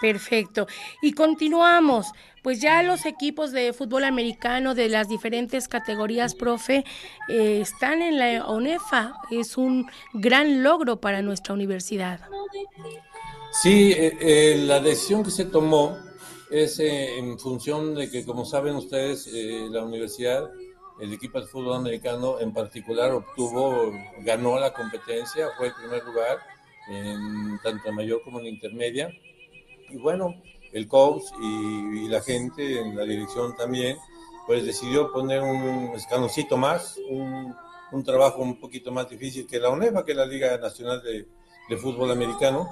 Perfecto. 0.00 0.68
Y 1.02 1.12
continuamos. 1.12 2.06
Pues 2.44 2.60
ya 2.60 2.84
los 2.84 3.04
equipos 3.04 3.50
de 3.50 3.72
fútbol 3.72 4.04
americano 4.04 4.76
de 4.76 4.88
las 4.88 5.08
diferentes 5.08 5.66
categorías, 5.66 6.36
profe, 6.36 6.84
eh, 7.28 7.60
están 7.60 8.00
en 8.00 8.16
la 8.16 8.46
ONEFA. 8.46 9.14
Es 9.32 9.58
un 9.58 9.90
gran 10.14 10.62
logro 10.62 11.00
para 11.00 11.20
nuestra 11.20 11.52
universidad. 11.52 12.20
Sí, 13.50 13.90
eh, 13.90 14.16
eh, 14.20 14.56
la 14.64 14.78
decisión 14.78 15.24
que 15.24 15.32
se 15.32 15.44
tomó 15.44 15.98
es 16.50 16.78
en 16.80 17.38
función 17.38 17.94
de 17.94 18.10
que, 18.10 18.24
como 18.24 18.44
saben 18.44 18.76
ustedes, 18.76 19.28
la 19.70 19.84
universidad, 19.84 20.50
el 21.00 21.12
equipo 21.12 21.40
de 21.40 21.46
fútbol 21.46 21.76
americano 21.76 22.40
en 22.40 22.52
particular 22.52 23.12
obtuvo, 23.12 23.92
ganó 24.20 24.58
la 24.58 24.72
competencia, 24.72 25.48
fue 25.56 25.68
el 25.68 25.74
primer 25.74 26.04
lugar, 26.04 26.38
en, 26.88 27.58
tanto 27.62 27.88
en 27.88 27.94
mayor 27.94 28.22
como 28.22 28.40
en 28.40 28.46
intermedia. 28.46 29.10
Y 29.90 29.96
bueno, 29.96 30.34
el 30.72 30.88
coach 30.88 31.22
y, 31.40 32.08
la 32.08 32.20
gente 32.22 32.80
en 32.80 32.96
la 32.96 33.04
dirección 33.04 33.54
también, 33.56 33.96
pues 34.46 34.64
decidió 34.64 35.12
poner 35.12 35.42
un 35.42 35.92
escaloncito 35.94 36.56
más, 36.56 36.98
un, 37.10 37.54
trabajo 38.04 38.42
un 38.42 38.58
poquito 38.58 38.90
más 38.90 39.08
difícil 39.08 39.46
que 39.46 39.58
la 39.58 39.70
UNEFA, 39.70 40.04
que 40.04 40.12
es 40.12 40.16
la 40.16 40.26
Liga 40.26 40.56
Nacional 40.58 41.02
de 41.02 41.76
Fútbol 41.76 42.10
Americano, 42.10 42.68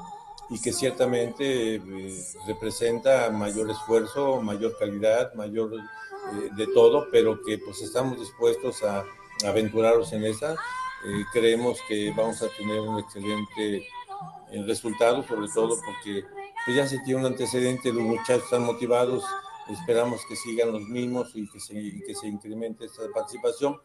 y 0.48 0.60
que 0.60 0.72
ciertamente 0.72 1.76
eh, 1.76 2.24
representa 2.46 3.30
mayor 3.30 3.70
esfuerzo, 3.70 4.40
mayor 4.40 4.76
calidad, 4.78 5.34
mayor 5.34 5.72
eh, 5.74 6.50
de 6.56 6.66
todo, 6.68 7.08
pero 7.10 7.40
que 7.42 7.58
pues 7.58 7.82
estamos 7.82 8.18
dispuestos 8.18 8.82
a, 8.82 9.04
aventurarnos 9.44 10.12
en 10.12 10.24
esa. 10.24 10.52
Eh, 10.52 11.24
creemos 11.32 11.78
que 11.88 12.10
vamos 12.16 12.42
a 12.42 12.48
tener 12.56 12.80
un 12.80 12.98
excelente 12.98 13.86
resultado, 14.64 15.22
sobre 15.24 15.48
todo 15.48 15.76
porque 15.84 16.24
pues 16.64 16.76
ya 16.76 16.86
se 16.86 16.98
tiene 17.00 17.20
un 17.20 17.26
antecedente, 17.26 17.92
los 17.92 18.02
muchachos 18.02 18.44
están 18.44 18.64
motivados, 18.64 19.22
esperamos 19.68 20.22
que 20.26 20.36
sigan 20.36 20.72
los 20.72 20.82
mismos 20.82 21.32
y 21.34 21.48
que 21.50 21.60
se, 21.60 21.74
que 21.74 22.14
se 22.14 22.28
incremente 22.28 22.86
esta 22.86 23.02
participación. 23.12 23.78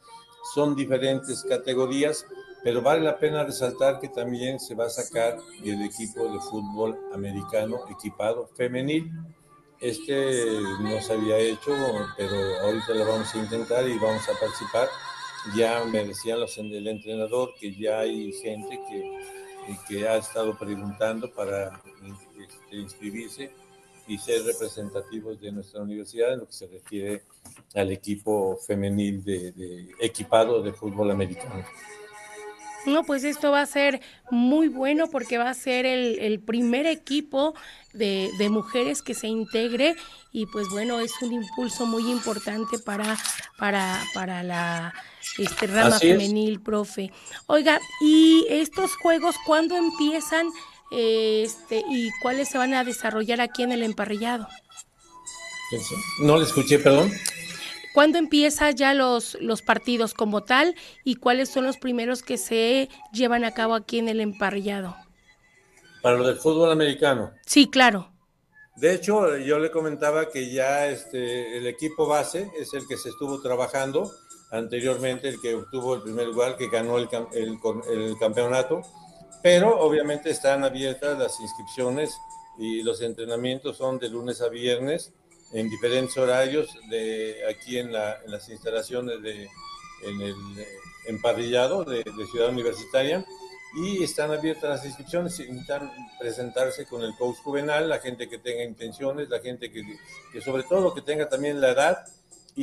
Son 0.53 0.75
diferentes 0.75 1.43
categorías, 1.43 2.25
pero 2.63 2.81
vale 2.81 3.01
la 3.01 3.17
pena 3.17 3.43
resaltar 3.43 3.99
que 3.99 4.09
también 4.09 4.59
se 4.59 4.75
va 4.75 4.85
a 4.85 4.89
sacar 4.89 5.37
el 5.63 5.81
equipo 5.83 6.31
de 6.31 6.39
fútbol 6.39 6.97
americano 7.13 7.81
equipado 7.89 8.47
femenil. 8.55 9.11
Este 9.79 10.59
no 10.79 11.01
se 11.01 11.13
había 11.13 11.37
hecho, 11.37 11.75
pero 12.15 12.35
ahorita 12.61 12.93
lo 12.93 13.05
vamos 13.05 13.33
a 13.33 13.37
intentar 13.39 13.87
y 13.87 13.97
vamos 13.97 14.23
a 14.29 14.39
participar. 14.39 14.87
Ya 15.55 15.83
me 15.85 16.05
decían 16.05 16.39
los, 16.39 16.55
el 16.57 16.87
entrenador 16.87 17.55
que 17.59 17.73
ya 17.73 18.01
hay 18.01 18.31
gente 18.33 18.79
que, 18.87 19.77
que 19.87 20.07
ha 20.07 20.17
estado 20.17 20.55
preguntando 20.55 21.31
para 21.31 21.81
inscribirse 22.71 23.51
y 24.07 24.17
ser 24.17 24.43
representativos 24.43 25.39
de 25.39 25.51
nuestra 25.51 25.81
universidad 25.81 26.33
en 26.33 26.39
lo 26.39 26.45
que 26.45 26.53
se 26.53 26.67
refiere 26.67 27.23
al 27.73 27.91
equipo 27.91 28.57
femenil 28.57 29.23
de, 29.23 29.89
equipado 29.99 30.61
de 30.61 30.73
fútbol 30.73 31.11
americano. 31.11 31.65
No, 32.85 33.03
pues 33.03 33.23
esto 33.23 33.51
va 33.51 33.61
a 33.61 33.65
ser 33.65 34.01
muy 34.29 34.67
bueno 34.67 35.09
porque 35.09 35.37
va 35.37 35.49
a 35.49 35.53
ser 35.53 35.85
el, 35.85 36.39
primer 36.39 36.85
equipo 36.85 37.53
de, 37.93 38.29
de, 38.37 38.49
mujeres 38.49 39.01
que 39.01 39.13
se 39.13 39.27
integre 39.27 39.95
y 40.31 40.45
pues 40.47 40.67
bueno, 40.69 40.99
es 40.99 41.11
un 41.21 41.33
impulso 41.33 41.85
muy 41.85 42.09
importante 42.09 42.79
para, 42.79 43.17
para, 43.57 44.01
para 44.13 44.43
la 44.43 44.93
este, 45.37 45.67
rama 45.67 45.99
femenil, 45.99 46.59
profe. 46.61 47.11
Oiga, 47.47 47.79
¿y 48.01 48.45
estos 48.49 48.95
juegos 48.95 49.35
cuándo 49.45 49.75
empiezan? 49.75 50.47
este, 50.91 51.83
y 51.89 52.11
cuáles 52.21 52.49
se 52.49 52.57
van 52.57 52.73
a 52.73 52.83
desarrollar 52.83 53.41
aquí 53.41 53.63
en 53.63 53.71
el 53.71 53.81
emparrillado. 53.81 54.47
No 56.19 56.37
le 56.37 56.43
escuché, 56.43 56.79
perdón. 56.79 57.11
¿Cuándo 57.93 58.17
empieza 58.17 58.71
ya 58.71 58.93
los, 58.93 59.37
los 59.41 59.61
partidos 59.61 60.13
como 60.13 60.43
tal 60.43 60.75
y 61.03 61.15
cuáles 61.15 61.49
son 61.49 61.65
los 61.65 61.77
primeros 61.77 62.23
que 62.23 62.37
se 62.37 62.89
llevan 63.11 63.43
a 63.43 63.53
cabo 63.53 63.75
aquí 63.75 63.99
en 63.99 64.09
el 64.09 64.21
emparrillado? 64.21 64.95
Para 66.01 66.17
lo 66.17 66.25
del 66.25 66.37
fútbol 66.37 66.71
americano. 66.71 67.31
Sí, 67.45 67.69
claro. 67.69 68.11
De 68.77 68.93
hecho, 68.93 69.37
yo 69.37 69.59
le 69.59 69.69
comentaba 69.69 70.29
que 70.29 70.51
ya 70.51 70.87
este, 70.87 71.57
el 71.57 71.67
equipo 71.67 72.07
base 72.07 72.49
es 72.59 72.73
el 72.73 72.87
que 72.87 72.97
se 72.97 73.09
estuvo 73.09 73.41
trabajando 73.41 74.11
anteriormente, 74.51 75.29
el 75.29 75.41
que 75.41 75.55
obtuvo 75.55 75.95
el 75.95 76.01
primer 76.01 76.27
lugar, 76.27 76.57
que 76.57 76.69
ganó 76.69 76.97
el, 76.97 77.07
el, 77.33 77.59
el 77.89 78.17
campeonato 78.17 78.81
pero 79.41 79.79
obviamente 79.79 80.29
están 80.29 80.63
abiertas 80.63 81.17
las 81.17 81.39
inscripciones 81.39 82.17
y 82.57 82.83
los 82.83 83.01
entrenamientos 83.01 83.77
son 83.77 83.97
de 83.97 84.09
lunes 84.09 84.41
a 84.41 84.49
viernes 84.49 85.13
en 85.53 85.69
diferentes 85.69 86.17
horarios 86.17 86.69
de 86.89 87.41
aquí 87.49 87.77
en, 87.77 87.91
las 87.91 88.49
instalaciones 88.49 89.21
de 89.21 89.49
en 90.03 90.21
el 90.21 90.35
emparrillado 91.07 91.83
de, 91.83 92.03
Ciudad 92.31 92.49
Universitaria 92.49 93.25
y 93.75 94.03
están 94.03 94.31
abiertas 94.31 94.69
las 94.69 94.85
inscripciones, 94.85 95.39
intentan 95.39 95.91
presentarse 96.19 96.85
con 96.85 97.03
el 97.03 97.15
coach 97.15 97.37
juvenal, 97.37 97.87
la 97.87 97.99
gente 97.99 98.27
que 98.27 98.37
tenga 98.37 98.63
intenciones, 98.63 99.29
la 99.29 99.39
gente 99.39 99.71
que, 99.71 99.83
que 100.33 100.41
sobre 100.41 100.63
todo 100.63 100.93
que 100.93 101.01
tenga 101.01 101.29
también 101.29 101.61
la 101.61 101.69
edad 101.69 102.05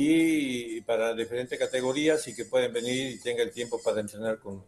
y 0.01 0.81
para 0.81 1.13
diferentes 1.13 1.59
categorías 1.59 2.25
y 2.27 2.33
que 2.33 2.45
pueden 2.45 2.71
venir 2.71 3.11
y 3.11 3.19
tenga 3.19 3.43
el 3.43 3.51
tiempo 3.51 3.81
para 3.81 3.99
entrenar 3.99 4.39
con, 4.39 4.63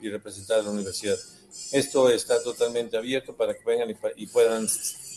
y 0.00 0.08
representar 0.08 0.60
a 0.60 0.62
la 0.62 0.70
universidad. 0.70 1.16
Esto 1.72 2.08
está 2.10 2.40
totalmente 2.42 2.96
abierto 2.96 3.34
para 3.34 3.54
que 3.54 3.64
vengan 3.64 3.90
y, 4.16 4.26
puedan, 4.26 4.68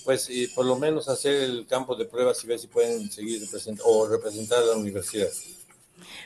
pues, 0.04 0.30
por 0.56 0.66
lo 0.66 0.78
menos 0.78 1.08
hacer 1.10 1.36
el 1.44 1.68
campo 1.68 1.96
de 1.96 2.06
pruebas 2.06 2.44
y 2.44 2.48
ver 2.48 2.58
si 2.58 2.68
pueden 2.68 3.12
seguir 3.12 3.42
representando 3.42 3.84
o 3.86 4.08
representar 4.08 4.64
a 4.64 4.66
la 4.66 4.76
universidad. 4.78 5.30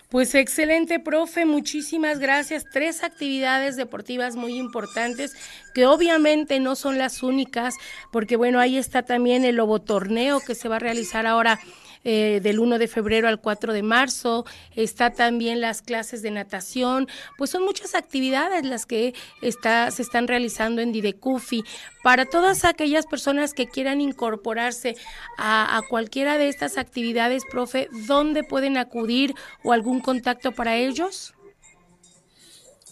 Pues 0.10 0.34
excelente, 0.34 1.00
profe, 1.00 1.46
muchísimas 1.46 2.20
gracias. 2.20 2.64
Tres 2.72 3.04
actividades 3.04 3.76
deportivas 3.76 4.38
muy 4.38 4.58
importantes 4.58 5.34
que 5.74 5.86
obviamente 5.86 6.62
no 6.62 6.76
son 6.76 6.98
las 6.98 7.22
únicas, 7.22 7.76
porque 8.14 8.38
bueno, 8.38 8.60
ahí 8.60 8.78
está 8.78 9.04
también 9.04 9.44
el 9.44 9.56
lobo 9.56 9.82
torneo 9.82 10.40
que 10.40 10.56
se 10.56 10.70
va 10.70 10.78
a 10.78 10.80
realizar 10.80 11.28
ahora 11.28 11.60
eh, 12.06 12.40
del 12.42 12.60
1 12.60 12.78
de 12.78 12.88
febrero 12.88 13.28
al 13.28 13.42
4 13.42 13.74
de 13.74 13.84
marzo, 13.84 14.46
está 14.76 15.10
también 15.10 15.60
las 15.60 15.82
clases 15.82 16.22
de 16.22 16.32
natación, 16.32 17.08
pues 17.38 17.50
son 17.50 17.64
muchas 17.64 17.96
actividades 17.96 18.64
las 18.64 18.86
que 18.86 19.14
está, 19.42 19.92
se 19.92 20.04
están 20.04 20.28
realizando 20.28 20.82
en 20.82 20.92
Didecufi. 20.92 21.64
Para 22.04 22.26
todas 22.26 22.64
aquellas 22.64 23.08
personas 23.08 23.54
que 23.54 23.68
quieran 23.68 24.02
incorporarse 24.02 24.96
a, 25.38 25.78
a 25.78 25.82
cualquiera 25.82 26.38
de 26.38 26.48
estas 26.48 26.78
actividades, 26.78 27.44
profe, 27.52 27.90
¿dónde 28.08 28.44
pueden 28.44 28.78
acudir 28.78 29.34
o 29.64 29.74
algún 29.74 30.00
contacto 30.00 30.52
para 30.52 30.78
ellos? 30.78 31.34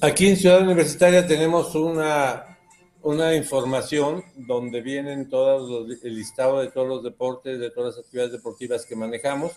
Aquí 0.02 0.28
en 0.28 0.36
Ciudad 0.36 0.62
Universitaria 0.62 1.26
tenemos 1.26 1.76
una 1.76 2.53
una 3.04 3.36
información 3.36 4.24
donde 4.36 4.82
vienen 4.82 5.30
todos 5.30 5.88
el 6.04 6.16
listado 6.16 6.62
de 6.62 6.72
todos 6.72 6.88
los 6.88 7.04
deportes, 7.04 7.60
de 7.60 7.70
todas 7.70 7.96
las 7.96 8.06
actividades 8.06 8.32
deportivas 8.32 8.86
que 8.86 8.96
manejamos, 8.96 9.52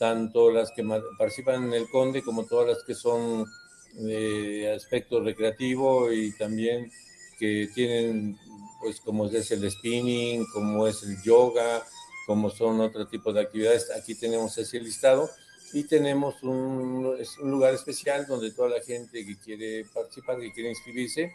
tanto 0.00 0.50
las 0.50 0.72
que 0.72 0.84
participan 1.16 1.64
en 1.64 1.74
el 1.74 1.88
Conde 1.88 2.22
como 2.22 2.44
todas 2.44 2.68
las 2.68 2.84
que 2.84 2.94
son 2.94 3.46
de 3.94 4.72
aspecto 4.74 5.20
recreativo 5.22 6.12
y 6.12 6.32
también 6.36 6.90
que 7.38 7.68
tienen, 7.72 8.36
pues 8.80 9.00
como 9.00 9.26
es 9.26 9.50
el 9.52 9.70
spinning, 9.70 10.44
como 10.52 10.88
es 10.88 11.04
el 11.04 11.22
yoga, 11.22 11.84
como 12.26 12.50
son 12.50 12.80
otro 12.80 13.06
tipo 13.06 13.32
de 13.32 13.42
actividades. 13.42 13.92
Aquí 13.96 14.16
tenemos 14.16 14.58
ese 14.58 14.80
listado 14.80 15.30
y 15.72 15.84
tenemos 15.84 16.42
un, 16.42 17.16
un 17.42 17.50
lugar 17.50 17.74
especial 17.74 18.26
donde 18.26 18.50
toda 18.50 18.70
la 18.70 18.80
gente 18.82 19.24
que 19.24 19.38
quiere 19.38 19.84
participar, 19.84 20.40
que 20.40 20.52
quiere 20.52 20.70
inscribirse, 20.70 21.32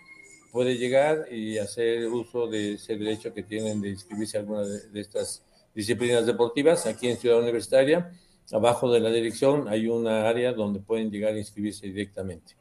puede 0.51 0.77
llegar 0.77 1.31
y 1.31 1.57
hacer 1.57 2.07
uso 2.07 2.47
de 2.47 2.73
ese 2.73 2.97
derecho 2.97 3.33
que 3.33 3.43
tienen 3.43 3.81
de 3.81 3.89
inscribirse 3.89 4.37
a 4.37 4.41
alguna 4.41 4.63
de, 4.63 4.99
estas 4.99 5.43
disciplinas 5.73 6.25
deportivas 6.25 6.85
aquí 6.85 7.07
en 7.07 7.17
Ciudad 7.17 7.39
Universitaria. 7.39 8.11
Abajo 8.51 8.91
de 8.91 8.99
la 8.99 9.09
dirección 9.09 9.69
hay 9.69 9.87
una 9.87 10.27
área 10.27 10.51
donde 10.51 10.81
pueden 10.81 11.09
llegar 11.09 11.33
a 11.33 11.37
inscribirse 11.37 11.87
directamente. 11.87 12.55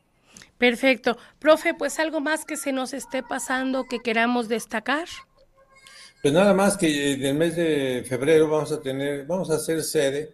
Perfecto. 0.56 1.16
Profe, 1.38 1.75
pues 1.75 1.99
algo 1.99 2.20
más 2.20 2.44
que 2.44 2.56
se 2.56 2.73
nos 2.73 2.92
esté 2.92 3.23
pasando 3.23 3.85
que 3.85 3.99
queramos 3.99 4.49
destacar. 4.49 5.09
Pues 6.23 6.32
nada 6.32 6.54
más 6.54 6.76
que 6.76 7.14
en 7.14 7.25
el 7.25 7.35
mes 7.35 7.56
de 7.56 8.04
febrero 8.06 8.49
vamos 8.49 8.70
a 8.70 8.80
tener, 8.80 9.25
vamos 9.26 9.50
a 9.50 9.54
hacer 9.54 9.82
sede 9.82 10.32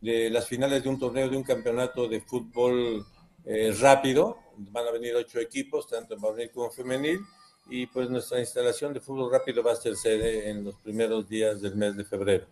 de 0.00 0.30
las 0.30 0.48
finales 0.48 0.82
de 0.82 0.88
un 0.88 0.98
torneo 0.98 1.28
de 1.28 1.36
un 1.36 1.44
campeonato 1.44 2.08
de 2.08 2.20
fútbol 2.20 3.06
eh, 3.44 3.72
rápido 3.78 4.41
van 4.56 4.86
a 4.86 4.90
venir 4.90 5.14
ocho 5.14 5.40
equipos, 5.40 5.86
tanto 5.86 6.14
en 6.14 6.20
varonil 6.20 6.50
como 6.50 6.70
femenil, 6.70 7.20
y 7.68 7.86
pues 7.86 8.10
nuestra 8.10 8.40
instalación 8.40 8.92
de 8.92 9.00
fútbol 9.00 9.30
rápido 9.30 9.62
va 9.62 9.72
a 9.72 9.76
ser 9.76 9.96
sede 9.96 10.50
en 10.50 10.64
los 10.64 10.74
primeros 10.76 11.28
días 11.28 11.60
del 11.60 11.76
mes 11.76 11.96
de 11.96 12.04
febrero. 12.04 12.46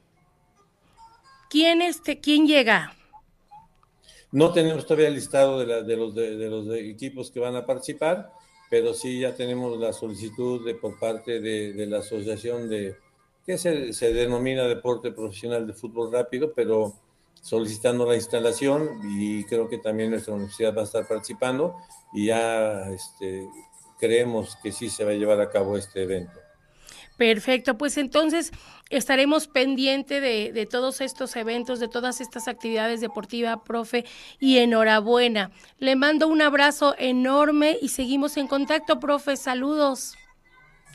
¿Quién, 1.48 1.82
este, 1.82 2.20
quién 2.20 2.46
llega? 2.46 2.94
No 4.32 4.52
tenemos 4.52 4.86
todavía 4.86 5.08
el 5.08 5.14
listado 5.14 5.58
de, 5.58 5.82
de 5.82 5.96
los, 5.96 6.14
de, 6.14 6.48
los 6.48 6.68
equipos 6.76 7.30
que 7.32 7.40
van 7.40 7.56
a 7.56 7.66
participar, 7.66 8.30
pero 8.70 8.94
sí 8.94 9.18
ya 9.18 9.34
tenemos 9.34 9.76
la 9.78 9.92
solicitud 9.92 10.64
de, 10.64 10.76
por 10.76 10.98
parte 11.00 11.40
de, 11.40 11.86
la 11.86 11.98
asociación 11.98 12.68
de, 12.68 12.96
que 13.44 13.58
se, 13.58 13.92
se, 13.92 14.14
denomina 14.14 14.68
Deporte 14.68 15.10
Profesional 15.10 15.66
de 15.66 15.72
Fútbol 15.72 16.12
Rápido, 16.12 16.52
pero 16.54 16.94
solicitando 17.34 18.06
la 18.06 18.16
instalación 18.16 19.00
y 19.04 19.44
creo 19.44 19.68
que 19.68 19.78
también 19.78 20.10
nuestra 20.10 20.34
universidad 20.34 20.74
va 20.76 20.82
a 20.82 20.84
estar 20.84 21.06
participando 21.08 21.76
y 22.12 22.26
ya 22.26 22.90
este, 22.90 23.48
creemos 23.98 24.56
que 24.62 24.72
sí 24.72 24.90
se 24.90 25.04
va 25.04 25.12
a 25.12 25.14
llevar 25.14 25.40
a 25.40 25.50
cabo 25.50 25.76
este 25.76 26.02
evento. 26.02 26.38
Perfecto, 27.16 27.76
pues 27.76 27.98
entonces 27.98 28.50
estaremos 28.88 29.46
pendiente 29.46 30.22
de, 30.22 30.52
de, 30.52 30.64
todos 30.64 31.02
estos 31.02 31.36
eventos, 31.36 31.78
de 31.78 31.88
todas 31.88 32.22
estas 32.22 32.48
actividades 32.48 33.02
deportivas, 33.02 33.58
profe, 33.64 34.06
y 34.38 34.56
enhorabuena. 34.58 35.50
Le 35.78 35.96
mando 35.96 36.28
un 36.28 36.40
abrazo 36.40 36.94
enorme 36.98 37.76
y 37.82 37.88
seguimos 37.88 38.38
en 38.38 38.46
contacto, 38.46 38.98
profe. 38.98 39.36
Saludos. 39.36 40.14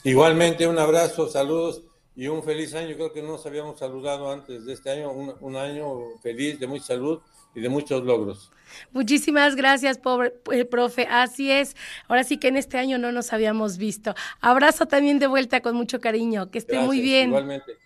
Igualmente, 0.03 0.65
un 0.65 0.79
abrazo, 0.79 1.27
saludos 1.29 1.83
y 2.15 2.27
un 2.27 2.43
feliz 2.43 2.73
año. 2.73 2.95
Creo 2.95 3.11
que 3.13 3.21
no 3.21 3.33
nos 3.33 3.45
habíamos 3.45 3.79
saludado 3.79 4.31
antes 4.31 4.65
de 4.65 4.73
este 4.73 4.89
año, 4.89 5.11
un, 5.11 5.33
un 5.39 5.55
año 5.55 6.17
feliz, 6.21 6.59
de 6.59 6.67
mucha 6.67 6.85
salud 6.85 7.19
y 7.53 7.61
de 7.61 7.69
muchos 7.69 8.03
logros. 8.03 8.51
Muchísimas 8.91 9.55
gracias, 9.55 9.97
pobre, 9.97 10.33
eh, 10.51 10.65
profe. 10.65 11.07
Así 11.09 11.51
es. 11.51 11.75
Ahora 12.07 12.23
sí 12.23 12.37
que 12.37 12.47
en 12.47 12.57
este 12.57 12.77
año 12.77 12.97
no 12.97 13.11
nos 13.11 13.31
habíamos 13.33 13.77
visto. 13.77 14.15
Abrazo 14.41 14.87
también 14.87 15.19
de 15.19 15.27
vuelta 15.27 15.61
con 15.61 15.75
mucho 15.75 15.99
cariño. 15.99 16.49
Que 16.51 16.57
esté 16.57 16.79
muy 16.79 17.01
bien. 17.01 17.29
Igualmente. 17.29 17.77